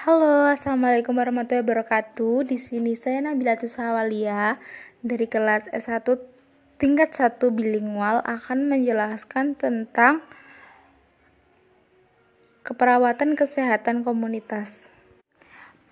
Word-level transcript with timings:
Halo, 0.00 0.48
Assalamualaikum 0.48 1.12
warahmatullahi 1.12 1.60
wabarakatuh. 1.60 2.48
Di 2.48 2.56
sini 2.56 2.96
saya 2.96 3.20
Nabila 3.20 3.60
Sawalia 3.60 4.56
dari 5.04 5.28
kelas 5.28 5.68
S1 5.76 6.16
tingkat 6.80 7.12
1 7.12 7.36
bilingual 7.52 8.24
akan 8.24 8.72
menjelaskan 8.72 9.60
tentang 9.60 10.24
keperawatan 12.64 13.36
kesehatan 13.36 14.00
komunitas. 14.00 14.88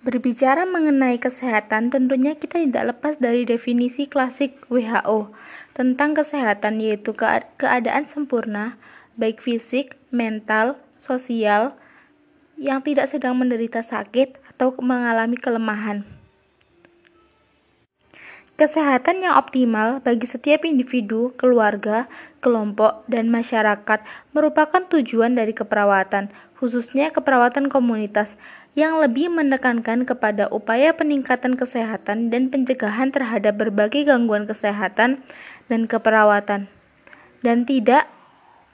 Berbicara 0.01 0.65
mengenai 0.65 1.21
kesehatan, 1.21 1.93
tentunya 1.93 2.33
kita 2.33 2.65
tidak 2.65 2.97
lepas 2.97 3.21
dari 3.21 3.45
definisi 3.45 4.09
klasik 4.09 4.57
WHO 4.73 5.29
tentang 5.77 6.17
kesehatan 6.17 6.81
yaitu 6.81 7.13
keadaan 7.61 8.09
sempurna 8.09 8.81
baik 9.21 9.37
fisik, 9.37 10.01
mental, 10.09 10.81
sosial, 10.97 11.77
yang 12.59 12.83
tidak 12.83 13.07
sedang 13.07 13.39
menderita 13.39 13.79
sakit 13.79 14.35
atau 14.53 14.75
mengalami 14.83 15.39
kelemahan. 15.39 16.03
Kesehatan 18.59 19.23
yang 19.23 19.39
optimal 19.39 20.03
bagi 20.03 20.27
setiap 20.27 20.67
individu, 20.67 21.31
keluarga, 21.39 22.11
kelompok, 22.43 23.07
dan 23.07 23.31
masyarakat 23.31 24.03
merupakan 24.35 24.83
tujuan 24.83 25.31
dari 25.31 25.55
keperawatan, 25.55 26.27
khususnya 26.59 27.07
keperawatan 27.15 27.71
komunitas, 27.71 28.35
yang 28.75 28.99
lebih 28.99 29.31
menekankan 29.31 30.03
kepada 30.03 30.51
upaya 30.51 30.91
peningkatan 30.91 31.55
kesehatan 31.55 32.27
dan 32.27 32.51
pencegahan 32.51 33.15
terhadap 33.15 33.55
berbagai 33.55 34.03
gangguan 34.03 34.43
kesehatan 34.43 35.23
dan 35.71 35.87
keperawatan, 35.87 36.67
dan 37.39 37.63
tidak 37.63 38.11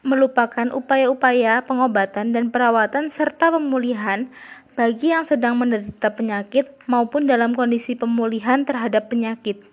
melupakan 0.05 0.69
upaya-upaya 0.69 1.65
pengobatan 1.65 2.31
dan 2.31 2.53
perawatan 2.53 3.09
serta 3.09 3.49
pemulihan 3.49 4.29
bagi 4.77 5.09
yang 5.09 5.25
sedang 5.25 5.57
menderita 5.57 6.13
penyakit 6.13 6.69
maupun 6.85 7.25
dalam 7.25 7.57
kondisi 7.57 7.97
pemulihan 7.97 8.61
terhadap 8.63 9.09
penyakit. 9.09 9.65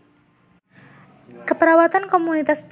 Keperawatan 1.42 2.06
komunitas 2.08 2.64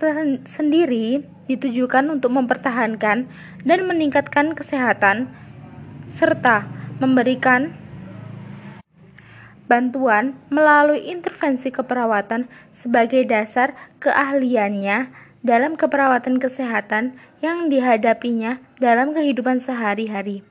sendiri 0.46 1.26
ditujukan 1.50 2.06
untuk 2.08 2.32
mempertahankan 2.32 3.26
dan 3.66 3.78
meningkatkan 3.84 4.54
kesehatan 4.54 5.28
serta 6.06 6.70
memberikan 7.02 7.74
bantuan 9.70 10.34
melalui 10.50 11.10
intervensi 11.10 11.70
keperawatan 11.70 12.50
sebagai 12.74 13.22
dasar 13.22 13.78
keahliannya 14.02 15.29
dalam 15.40 15.76
keperawatan 15.76 16.36
kesehatan 16.36 17.16
yang 17.40 17.72
dihadapinya 17.72 18.60
dalam 18.76 19.16
kehidupan 19.16 19.60
sehari-hari. 19.60 20.44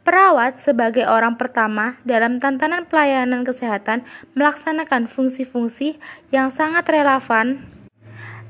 Perawat 0.00 0.56
sebagai 0.56 1.04
orang 1.04 1.36
pertama 1.36 2.00
dalam 2.08 2.40
tantangan 2.40 2.88
pelayanan 2.88 3.44
kesehatan 3.44 4.02
melaksanakan 4.32 5.06
fungsi-fungsi 5.06 6.00
yang 6.32 6.48
sangat 6.48 6.88
relevan 6.88 7.62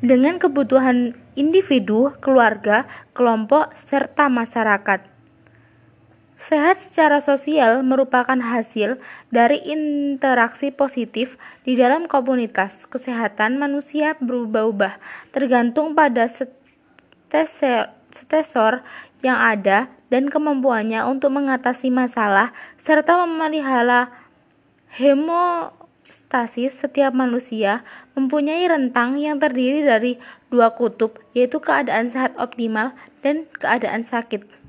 dengan 0.00 0.40
kebutuhan 0.40 1.18
individu, 1.36 2.14
keluarga, 2.24 2.88
kelompok, 3.12 3.76
serta 3.76 4.32
masyarakat. 4.32 5.04
Sehat 6.40 6.80
secara 6.80 7.20
sosial 7.20 7.84
merupakan 7.84 8.40
hasil 8.40 8.96
dari 9.28 9.60
interaksi 9.60 10.72
positif 10.72 11.36
di 11.68 11.76
dalam 11.76 12.08
komunitas. 12.08 12.88
Kesehatan 12.88 13.60
manusia 13.60 14.16
berubah-ubah 14.24 14.96
tergantung 15.36 15.92
pada 15.92 16.24
stesor 18.08 18.80
yang 19.20 19.36
ada 19.36 19.92
dan 20.08 20.32
kemampuannya 20.32 21.04
untuk 21.04 21.28
mengatasi 21.28 21.92
masalah 21.92 22.56
serta 22.80 23.20
memelihara 23.20 24.08
hemostasis 24.96 26.72
setiap 26.72 27.12
manusia 27.12 27.84
mempunyai 28.16 28.64
rentang 28.64 29.20
yang 29.20 29.36
terdiri 29.36 29.84
dari 29.84 30.16
dua 30.48 30.72
kutub 30.72 31.20
yaitu 31.36 31.60
keadaan 31.60 32.08
sehat 32.08 32.32
optimal 32.40 32.96
dan 33.20 33.44
keadaan 33.60 34.08
sakit. 34.08 34.59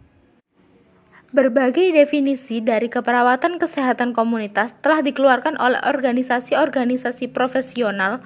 Berbagai 1.32 1.96
definisi 1.96 2.60
dari 2.60 2.92
keperawatan 2.92 3.56
kesehatan 3.56 4.12
komunitas 4.12 4.76
telah 4.84 5.00
dikeluarkan 5.00 5.56
oleh 5.64 5.80
organisasi-organisasi 5.80 7.32
profesional. 7.32 8.20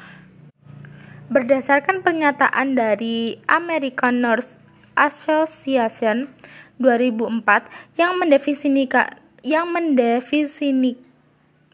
Berdasarkan 1.29 2.01
pernyataan 2.01 2.73
dari 2.73 3.37
American 3.45 4.25
Nurse 4.25 4.57
Association 4.97 6.33
2004 6.81 8.01
yang 8.01 8.17
mendefinisikan 8.17 9.21
yang 9.45 9.69
mendefinisikan 9.69 10.97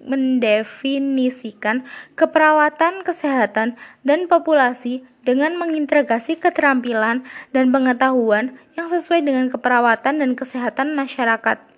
mendefinisikan 0.01 1.85
keperawatan 2.17 3.05
kesehatan 3.05 3.77
dan 4.01 4.25
populasi 4.25 5.05
dengan 5.21 5.53
mengintegrasi 5.57 6.41
keterampilan 6.41 7.21
dan 7.53 7.69
pengetahuan 7.69 8.57
yang 8.73 8.89
sesuai 8.89 9.21
dengan 9.21 9.47
keperawatan 9.53 10.17
dan 10.17 10.31
kesehatan 10.33 10.97
masyarakat. 10.97 11.71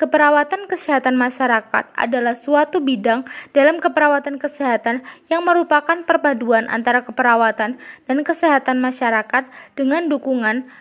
Keperawatan 0.00 0.64
kesehatan 0.64 1.12
masyarakat 1.20 1.92
adalah 1.92 2.32
suatu 2.32 2.80
bidang 2.80 3.28
dalam 3.52 3.84
keperawatan 3.84 4.40
kesehatan 4.40 5.04
yang 5.28 5.44
merupakan 5.44 6.08
perpaduan 6.08 6.72
antara 6.72 7.04
keperawatan 7.04 7.76
dan 8.08 8.18
kesehatan 8.24 8.80
masyarakat 8.80 9.44
dengan 9.76 10.08
dukungan, 10.08 10.72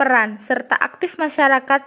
peran, 0.00 0.40
serta 0.40 0.72
aktif 0.80 1.20
masyarakat 1.20 1.84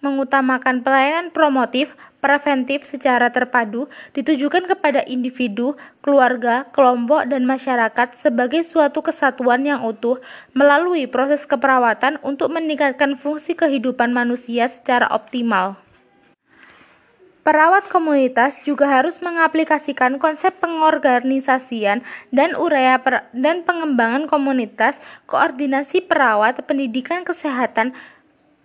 mengutamakan 0.00 0.80
pelayanan 0.80 1.32
promotif, 1.32 1.96
preventif 2.20 2.84
secara 2.84 3.32
terpadu 3.32 3.88
ditujukan 4.12 4.68
kepada 4.68 5.04
individu, 5.08 5.76
keluarga, 6.04 6.68
kelompok, 6.72 7.28
dan 7.28 7.48
masyarakat 7.48 8.16
sebagai 8.16 8.60
suatu 8.64 9.00
kesatuan 9.00 9.64
yang 9.64 9.80
utuh 9.84 10.20
melalui 10.52 11.08
proses 11.08 11.48
keperawatan 11.48 12.20
untuk 12.20 12.52
meningkatkan 12.52 13.16
fungsi 13.16 13.56
kehidupan 13.56 14.12
manusia 14.12 14.68
secara 14.68 15.08
optimal. 15.12 15.80
Perawat 17.40 17.88
komunitas 17.88 18.60
juga 18.68 18.84
harus 18.84 19.16
mengaplikasikan 19.24 20.20
konsep 20.20 20.60
pengorganisasian 20.60 22.04
dan 22.28 22.52
uraya 22.52 23.00
dan 23.32 23.64
pengembangan 23.64 24.28
komunitas, 24.28 25.00
koordinasi 25.24 26.04
perawat, 26.04 26.60
pendidikan 26.68 27.24
kesehatan, 27.24 27.96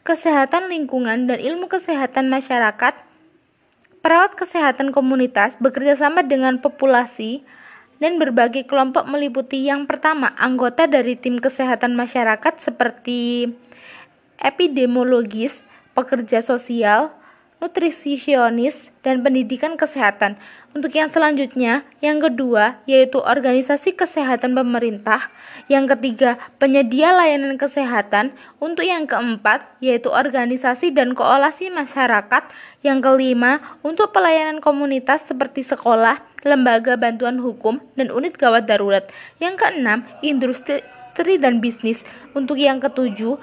kesehatan 0.05 0.69
lingkungan, 0.69 1.25
dan 1.25 1.41
ilmu 1.41 1.66
kesehatan 1.66 2.29
masyarakat, 2.29 2.93
perawat 4.05 4.38
kesehatan 4.38 4.93
komunitas 4.93 5.57
bekerja 5.57 5.97
sama 5.97 6.21
dengan 6.21 6.61
populasi 6.61 7.41
dan 7.97 8.21
berbagai 8.21 8.69
kelompok 8.69 9.09
meliputi 9.09 9.66
yang 9.66 9.89
pertama, 9.89 10.38
anggota 10.38 10.85
dari 10.85 11.17
tim 11.17 11.41
kesehatan 11.41 11.97
masyarakat 11.97 12.53
seperti 12.61 13.49
epidemiologis, 14.38 15.66
pekerja 15.97 16.45
sosial, 16.45 17.09
nutrisionis, 17.65 18.93
dan 19.01 19.25
pendidikan 19.25 19.73
kesehatan. 19.73 20.37
Untuk 20.77 20.93
yang 20.93 21.09
selanjutnya, 21.09 21.81
yang 21.97 22.21
kedua 22.21 22.77
yaitu 22.85 23.17
organisasi 23.17 23.97
kesehatan 23.97 24.53
pemerintah, 24.53 25.33
yang 25.65 25.89
ketiga 25.89 26.37
penyedia 26.61 27.09
layanan 27.17 27.57
kesehatan, 27.57 28.37
untuk 28.61 28.85
yang 28.85 29.09
keempat 29.09 29.65
yaitu 29.81 30.13
organisasi 30.13 30.93
dan 30.93 31.17
koalisi 31.17 31.73
masyarakat, 31.73 32.45
yang 32.85 33.01
kelima 33.01 33.81
untuk 33.81 34.13
pelayanan 34.13 34.61
komunitas 34.61 35.25
seperti 35.25 35.65
sekolah, 35.65 36.21
lembaga 36.45 36.93
bantuan 36.93 37.41
hukum, 37.41 37.81
dan 37.97 38.13
unit 38.13 38.37
gawat 38.37 38.69
darurat. 38.69 39.09
Yang 39.41 39.65
keenam, 39.65 40.05
industri 40.21 40.85
dan 41.41 41.63
bisnis. 41.63 42.05
Untuk 42.37 42.61
yang 42.61 42.77
ketujuh, 42.77 43.41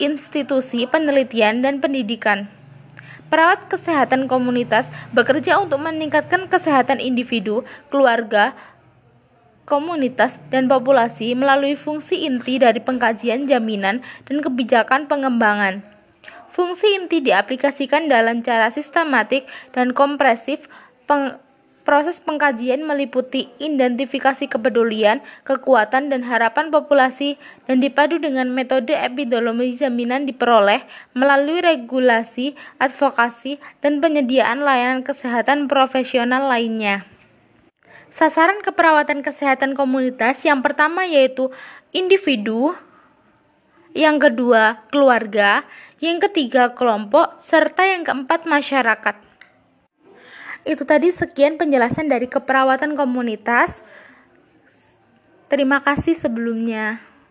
institusi 0.00 0.88
penelitian 0.88 1.60
dan 1.60 1.84
pendidikan. 1.84 2.48
Perawat 3.30 3.70
kesehatan 3.70 4.26
komunitas 4.26 4.90
bekerja 5.14 5.62
untuk 5.62 5.78
meningkatkan 5.78 6.50
kesehatan 6.50 6.98
individu, 6.98 7.62
keluarga, 7.86 8.58
komunitas, 9.70 10.34
dan 10.50 10.66
populasi 10.66 11.38
melalui 11.38 11.78
fungsi 11.78 12.26
inti 12.26 12.58
dari 12.58 12.82
pengkajian 12.82 13.46
jaminan 13.46 14.02
dan 14.26 14.36
kebijakan 14.42 15.06
pengembangan. 15.06 15.86
Fungsi 16.50 16.98
inti 16.98 17.22
diaplikasikan 17.22 18.10
dalam 18.10 18.42
cara 18.42 18.74
sistematik 18.74 19.46
dan 19.70 19.94
kompresif 19.94 20.66
Proses 21.80 22.20
pengkajian 22.20 22.84
meliputi 22.84 23.48
identifikasi 23.56 24.52
kepedulian, 24.52 25.24
kekuatan, 25.48 26.12
dan 26.12 26.20
harapan 26.28 26.68
populasi 26.68 27.40
dan 27.64 27.80
dipadu 27.80 28.20
dengan 28.20 28.52
metode 28.52 28.92
epidemiologi 28.92 29.80
jaminan 29.80 30.28
diperoleh 30.28 30.84
melalui 31.16 31.64
regulasi, 31.64 32.52
advokasi, 32.76 33.56
dan 33.80 34.04
penyediaan 34.04 34.60
layanan 34.60 35.00
kesehatan 35.00 35.72
profesional 35.72 36.52
lainnya. 36.52 37.08
Sasaran 38.12 38.60
keperawatan 38.60 39.24
kesehatan 39.24 39.72
komunitas 39.72 40.44
yang 40.44 40.60
pertama 40.60 41.08
yaitu 41.08 41.48
individu, 41.96 42.76
yang 43.96 44.20
kedua 44.20 44.84
keluarga, 44.92 45.64
yang 46.02 46.20
ketiga 46.20 46.76
kelompok, 46.76 47.40
serta 47.40 47.88
yang 47.88 48.04
keempat 48.04 48.44
masyarakat. 48.44 49.29
Itu 50.64 50.84
tadi 50.84 51.08
sekian 51.10 51.56
penjelasan 51.56 52.08
dari 52.08 52.28
keperawatan 52.28 52.94
komunitas. 52.94 53.80
Terima 55.50 55.82
kasih 55.82 56.14
sebelumnya. 56.14 57.09